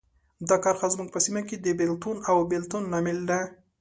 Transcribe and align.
دا 0.49 0.55
کرښه 0.63 0.87
زموږ 0.93 1.09
په 1.11 1.19
سیمو 1.25 1.41
کې 1.47 1.55
د 1.59 1.67
بېلتون 1.79 2.15
او 2.29 2.37
بیلتون 2.51 2.83
لامل 2.91 3.19
ده. 3.29 3.39